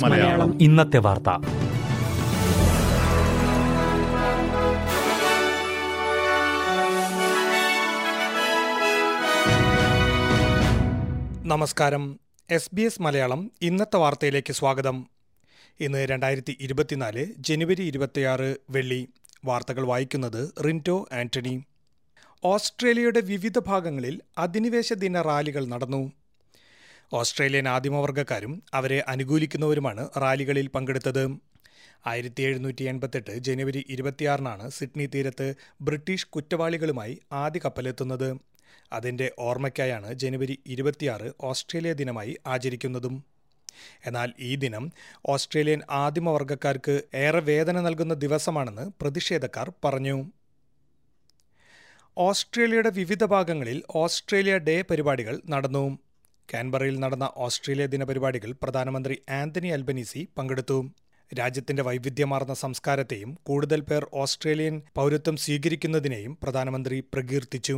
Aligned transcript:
മലയാളം. 0.00 0.62
ഇന്നത്തെ 0.62 0.98
വാർത്ത. 0.98 1.28
നമസ്കാരം. 11.46 12.20
എസ് 12.50 12.70
ബി 12.72 12.82
എസ് 12.82 13.02
മലയാളം 13.02 13.50
ഇന്നത്തെ 13.62 13.96
വാർത്തയിലേക്ക് 13.96 14.52
സ്വാഗതം. 14.52 15.06
ഇന്ന് 15.80 16.06
രണ്ടായിരത്തി 16.06 16.56
ഇരുപത്തിനാല് 16.60 17.26
ജനുവരി 17.38 17.82
ഇരുപത്തിയാറ് 17.82 18.56
വെള്ളി. 18.70 19.08
വാർത്തകൾ 19.44 19.86
വായിക്കുന്നത് 19.86 20.54
റിന്റോ 20.64 21.08
ആന്റണി. 21.12 21.62
ഓസ്ട്രേലിയയുടെ 22.48 23.20
വിവിധ 23.20 23.58
ഭാഗങ്ങളിൽ 23.58 24.20
അധിനിവേശ 24.38 24.92
ദിന 24.92 25.20
റാലികൾ 25.22 25.64
നടന്നു. 25.66 26.00
ഓസ്ട്രേലിയൻ 27.12 27.68
ആദിമവർഗക്കാരും 27.68 28.62
അവരെ 28.74 29.04
അനുകൂലിക്കുന്നവരുമാണ് 29.08 30.08
റാലികളിൽ 30.18 30.66
പങ്കെടുത്തത്. 30.66 31.22
ആയിരത്തി 32.06 32.42
എഴുന്നൂറ്റി 32.42 32.84
എൺപത്തെട്ട് 32.84 33.34
ജനുവരി 33.38 33.86
ഇരുപത്തിയാറിനാണ് 33.88 34.70
സിഡ്നി 34.70 35.06
തീരത്ത് 35.06 35.54
ബ്രിട്ടീഷ് 35.80 36.26
കുറ്റവാളികളുമായി 36.26 37.14
ആദ്യ 37.32 37.60
കപ്പലെത്തുന്നത്. 37.64 38.28
അതിന്റെ 38.92 39.32
ഓർമ്മയ്ക്കായാണ് 39.38 40.14
ജനുവരി 40.14 40.58
ഇരുപത്തിയാറ് 40.66 41.30
ഓസ്ട്രേലിയ 41.40 41.92
ദിനമായി 41.92 42.34
ആചരിക്കുന്നതും. 42.46 43.16
എന്നാൽ 44.06 44.32
ഈ 44.40 44.56
ദിനം 44.56 44.84
ഓസ്ട്രേലിയൻ 45.26 45.80
ആദിമവർഗക്കാർക്ക് 45.90 47.02
ഏറെ 47.14 47.40
വേദന 47.52 47.80
നൽകുന്ന 47.80 48.14
ദിവസമാണെന്ന് 48.24 48.90
പ്രതിഷേധക്കാർ 49.00 49.72
പറഞ്ഞു. 49.84 50.18
ഓസ്ട്രേലിയയുടെ 52.18 52.90
വിവിധ 52.90 53.24
ഭാഗങ്ങളിൽ 53.24 53.82
ഓസ്ട്രേലിയ 53.94 54.58
ഡേ 54.58 54.82
പരിപാടികൾ 54.82 55.40
നടന്നു. 55.48 55.98
കാൻബറയിൽ 56.54 57.00
നടന്ന 57.00 57.30
ഓസ്ട്രേലിയ 57.36 57.86
ദിന 57.86 58.04
പരിപാടികൾ 58.04 58.54
പ്രധാനമന്ത്രി 58.62 59.18
ആന്റണി 59.30 59.68
അൽബനീസി 59.68 60.28
പങ്കെടുത്തു. 60.38 60.90
രാജ്യത്തിന്റെ 61.38 61.82
വൈവിധ്യമാർന്ന 61.82 62.54
സംസ്കാരത്തെയും 62.54 63.38
കൂടുതൽ 63.42 63.80
പേർ 63.80 64.06
ഓസ്ട്രേലിയൻ 64.14 64.82
പൗരത്വം 64.94 65.36
സ്വീകരിക്കുന്നതിനെയും 65.36 66.38
പ്രധാനമന്ത്രി 66.42 67.00
പ്രകീർത്തിച്ചു. 67.00 67.72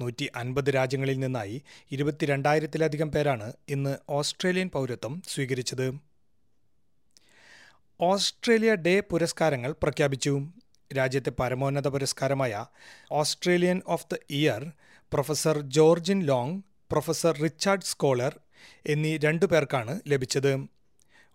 നൂറ്റി 0.00 0.30
അൻപത് 0.36 0.74
രാജ്യങ്ങളിൽ 0.74 1.18
നിന്നായി 1.18 1.62
ഇരുപത്തിരണ്ടായിരത്തിലധികം 1.90 3.10
പേരാണ് 3.10 3.52
ഇന്ന് 3.68 3.96
ഓസ്ട്രേലിയൻ 4.08 4.70
പൗരത്വം 4.70 5.22
സ്വീകരിച്ചത്. 5.28 5.92
ഓസ്ട്രേലിയ 8.00 8.74
ഡേ 8.74 9.00
പുരസ്കാരങ്ങൾ 9.00 9.74
പ്രഖ്യാപിച്ചു. 9.82 10.48
രാജ്യത്തെ 10.92 11.30
പരമോന്നത 11.30 11.88
പുരസ്കാരമായ 11.88 12.66
Australian 13.12 13.82
of 13.86 14.06
the 14.12 14.18
Year 14.30 14.72
professor 15.12 15.60
Georgina 15.60 16.22
Long 16.22 16.62
professor 16.90 17.38
Richard 17.38 17.82
Scolyer 17.82 18.40
എന്നീ 18.86 19.16
രണ്ടു 19.16 19.46
പേർക്കാണ് 19.46 20.00
ലഭിച്ചത്. 20.08 20.52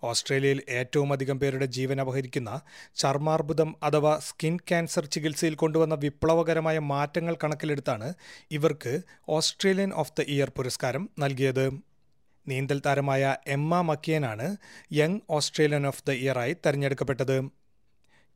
ഓസ്ട്രേലിയയിൽ 0.03 0.61
ഏറ്റവും 0.69 1.13
അധികം 1.13 1.39
പേരുടെ 1.39 1.65
ജീവൻ 1.65 2.01
അപഹരിക്കുന്ന 2.01 2.61
ചർമാർബുദം 2.95 3.75
അഥവാ 3.83 4.19
സ്കിൻ 4.19 4.57
ക്യാൻസർ 4.57 5.05
ചികിത്സയിൽ 5.05 5.55
കൊണ്ടുവന്ന 5.55 5.95
വിപ്ലവകരമായ 5.95 6.79
മാറ്റങ്ങൾ 6.79 7.37
കണക്കിലെടുത്താണ് 7.43 8.13
ഇവർക്ക് 8.51 9.01
ഓസ്ട്രേലിയൻ 9.29 9.93
ഓഫ് 9.93 10.13
ദ 10.19 10.21
ഇയർ 10.21 10.49
പുരസ്കാരം 10.49 11.09
നൽകിയത്. 11.19 11.65
നീന്തൽ 12.47 12.81
താരമായ 12.85 13.35
എമ്മ 13.47 13.81
മക്കിയനാണ് 13.81 14.57
യങ് 14.93 15.19
ഓസ്ട്രേലിയൻ 15.29 15.87
ഓഫ് 15.87 16.03
ദ 16.07 16.11
ഇയറായി 16.11 16.55
തെരഞ്ഞെടുക്കപ്പെട്ടത്. 16.65 17.66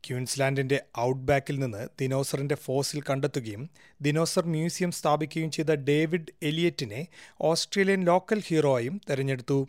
ക്യൂൻസ്ലാൻഡിന്റെ 0.08 0.80
ഔട്ട്ബാക്കിൽ 1.00 1.58
നിന്ന് 1.58 1.88
ദിനോസറിന്റെ 2.00 2.54
ഫോസിൽ 2.54 3.02
കണ്ടെത്തുകയും 3.02 3.70
ദിനോസർ 4.00 4.46
മ്യൂസിയം 4.46 4.90
സ്ഥാപിക്കുകയും 4.90 5.50
ചെയ്ത 5.50 5.70
ഡേവിഡ് 5.70 6.32
എലിയറ്റിനെ 6.42 7.06
ഓസ്ട്രേലിയൻ 7.40 8.04
ലോക്കൽ 8.04 8.42
ഹീറോയും 8.46 9.00
തെരഞ്ഞെടുത്തു. 9.10 9.68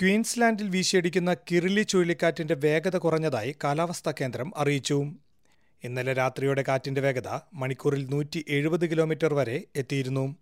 ക്വീൻസ്ലാൻഡിൽ 0.00 0.68
വീശിയടിക്കുന്ന 0.68 1.34
കിറിലി 1.34 1.82
ചുഴലിക്കാറ്റിന്റെ 1.82 2.54
വേഗത 2.54 2.96
കുറഞ്ഞതായി 2.96 3.54
കാലാവസ്ഥാ 3.64 4.12
കേന്ദ്രം 4.20 4.52
അറിയിച്ചു. 4.56 5.12
ഇന്നലെ 5.84 6.12
രാത്രിയോടെ 6.12 6.64
കാറ്റിന്റെ 6.68 7.00
വേഗത 7.00 7.28
മണിക്കൂറിൽ 7.54 8.10
നൂറ്റി 8.10 8.44
എഴുപത് 8.48 8.90
കിലോമീറ്റർ 8.90 9.34
വരെ 9.34 9.64
എത്തിയിരുന്നു. 9.76 10.36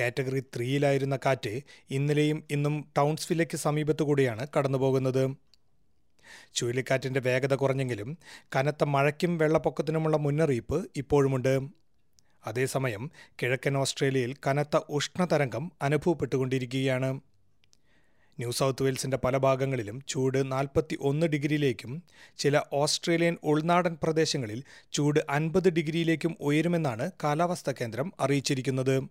കാറ്റഗറി 0.00 0.40
ത്രീയിലായിരുന്ന 0.40 1.18
കാറ്റ് 1.26 1.60
ഇന്നലെയും 1.90 2.44
ഇന്നും 2.50 2.88
ടൗൺസ്വില്ലയ്ക്ക് 2.96 3.56
സമീപത്തുകൂടിയാണ് 3.56 4.46
കടന്നുപോകുന്നത്. 4.56 5.47
ചുഴലിക്കാറ്റിന്റെ 6.54 7.20
വേഗത 7.20 7.54
കുറഞ്ഞെങ്കിലും 7.54 8.18
കനത്ത 8.56 8.84
മഴയ്ക്കും 8.84 9.38
വെള്ളപ്പൊക്കത്തിനുമുള്ള 9.38 10.16
മുന്നറിയിപ്പ് 10.16 10.90
ഇപ്പോഴുമുണ്ട്. 10.96 11.60
അതേസമയം 12.46 13.10
കിഴക്കൻ 13.42 13.76
ഓസ്ട്രേലിയയിൽ 13.76 14.34
കനത്ത 14.46 14.80
ഉഷ്ണതരംഗം 14.88 15.72
അനുഭവപ്പെട്ടുകൊണ്ടിരിക്കുകയാണ്. 15.82 17.20
ന്യൂ 18.38 18.50
സൗത്ത് 18.50 18.82
വെയിൽസിന്റെ 18.82 19.16
പല 19.16 19.36
ഭാഗങ്ങളിലും 19.36 20.04
ചൂട് 20.08 20.52
നാൽപ്പത്തി 20.52 20.98
ഒന്ന് 21.00 21.26
ഡിഗ്രിയിലേക്കും 21.26 22.02
ചില 22.38 22.62
ഓസ്ട്രേലിയൻ 22.72 23.36
ഉൾനാടൻ 23.42 23.98
പ്രദേശങ്ങളിൽ 24.02 24.62
ചൂട് 24.92 25.20
അൻപത് 25.30 25.68
ഡിഗ്രിയിലേക്കും 25.68 26.36
ഉയരുമെന്നാണ് 26.40 27.10
കാലാവസ്ഥാ 27.24 27.72
കേന്ദ്രം 27.80 28.12
അറിയിച്ചിരിക്കുന്നത്. 28.20 29.02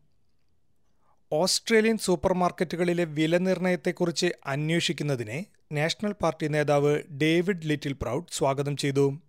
ഓസ്ട്രേലിയൻ 1.32 1.98
സൂപ്പർമാർക്കറ്റുകളിലെ 1.98 3.04
വില 3.04 3.38
നിർണയത്തെക്കുറിച്ച് 3.38 4.26
അന്വേഷിക്കുന്നതിനെ 4.46 5.46
നാഷണൽ 5.72 6.12
പാർട്ടി 6.12 6.48
നേതാവ് 6.48 7.02
ഡേവിഡ് 7.22 7.66
ലിറ്റിൽ 7.66 7.94
പ്രൗഡ് 7.94 8.26
സ്വാഗതം 8.32 8.78
ചെയ്തു. 8.78 9.20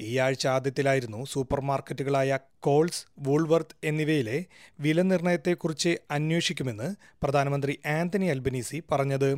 ഈ 0.00 0.18
ആഴ്ച 0.18 0.46
ആദ്യത്തിലായിരുന്നു 0.46 1.24
സൂപ്പർ 1.24 1.60
മാർക്കറ്റുകളായ 1.60 2.38
കോൾസ് 2.60 3.06
വൂൾവർത്ത് 3.18 3.76
എന്നിവയിലെ 3.84 4.44
വില 4.80 5.02
നിർണയത്തെക്കുറിച്ച് 5.02 5.96
അന്വേഷിക്കുമെന്ന് 6.10 6.96
പ്രധാനമന്ത്രി 7.22 7.78
ആന്റണി 7.86 8.26
അൽബനീസി 8.26 8.82
പറഞ്ഞത്. 8.92 9.30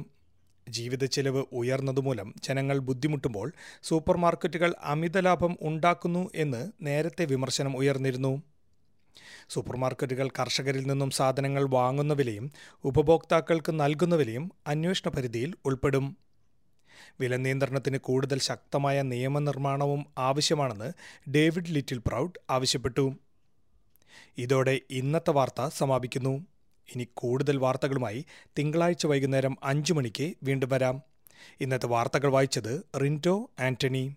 ജീവിത 0.68 1.04
ചെലവ് 1.04 1.44
ഉയർന്നതുമൂലം 1.52 2.34
ജനങ്ങൾ 2.44 2.78
ബുദ്ധിമുട്ടുമ്പോൾ 2.78 3.52
സൂപ്പർമാർക്കറ്റുകൾ 3.82 4.74
അമിത 4.84 5.18
ലാഭം 5.18 5.58
ഉണ്ടാക്കുന്നു 5.62 6.30
എന്ന് 6.34 6.70
നേരത്തെ 6.82 7.24
വിമർശനം 7.24 7.76
ഉയർന്നിരുന്നു. 7.76 8.42
സൂപ്പർ 9.48 9.76
മാർക്കറ്റുകൾ 9.76 10.28
കർഷകരിൽ 10.28 10.86
നിന്നും 10.86 11.10
സാധനങ്ങൾ 11.10 11.64
വാങ്ങുന്ന 11.68 12.14
വിലയും 12.14 12.52
ഉപഭോക്താക്കൾക്ക് 12.84 13.80
നൽകുന്ന 13.80 14.14
വിലയും 14.14 14.52
അന്വേഷണ 14.66 15.10
പരിധിയിൽ 15.10 15.54
ഉൾപ്പെടും. 15.64 16.16
വില 17.20 17.36
നിയന്ത്രണത്തിന് 17.36 17.98
കൂടുതൽ 17.98 18.38
ശക്തമായ 18.38 19.02
നിയമനിർമ്മാണവും 19.02 20.06
ആവശ്യമാണെന്ന് 20.18 20.92
ഡേവിഡ് 21.30 21.64
ലിറ്റിൽ 21.68 21.98
പ്രൗഡ് 21.98 22.40
ആവശ്യപ്പെട്ടു. 22.50 23.14
ഇതോടെ 24.38 24.80
ഇന്നത്തെ 24.90 25.30
വാർത്ത 25.30 25.68
സമാപിക്കുന്നു. 25.68 26.46
ഇനി 26.94 27.08
കൂടുതൽ 27.14 27.56
വാർത്തകളുമായി 27.56 28.24
തിങ്കളാഴ്ച 28.58 29.06
വൈകുന്നേരം 29.06 29.58
അഞ്ചു 29.62 29.92
മണിക്ക് 29.92 30.34
വീണ്ടും 30.42 30.68
വരാം. 30.68 31.02
ഇന്നത്തെ 31.60 31.86
വാർത്തകൾ 31.86 32.28
വായിച്ചത് 32.28 32.82
റിന്റോ 33.00 33.50
ആന്റണി. 33.60 34.16